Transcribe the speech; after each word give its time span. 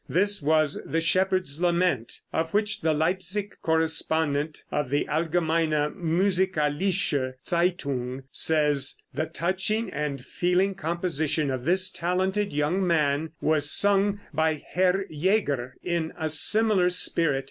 This 0.09 0.41
was 0.41 0.79
the 0.83 0.99
"Shepherd's 0.99 1.61
Lament," 1.61 2.21
of 2.33 2.55
which 2.55 2.81
the 2.81 2.91
Leipsic 2.91 3.61
correspondent 3.61 4.63
of 4.71 4.89
the 4.89 5.05
Allgemeine 5.07 5.91
Musikalische 5.95 7.35
Zeitung 7.45 8.23
says: 8.31 8.97
"The 9.13 9.27
touching 9.27 9.91
and 9.93 10.19
feeling 10.25 10.73
composition 10.73 11.51
of 11.51 11.65
this 11.65 11.91
talented 11.91 12.51
young 12.51 12.83
man 12.87 13.33
was 13.41 13.69
sung 13.69 14.19
by 14.33 14.63
Herr 14.69 15.05
Jaeger 15.07 15.75
in 15.83 16.13
a 16.17 16.29
similar 16.31 16.89
spirit." 16.89 17.39